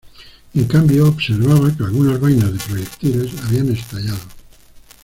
En 0.55 0.63
cambio, 0.65 1.07
observaba 1.07 1.77
que 1.77 1.83
algunas 1.83 2.19
vainas 2.19 2.51
de 2.51 2.57
proyectiles 2.57 3.33
habían 3.43 3.69
estallado. 3.71 4.25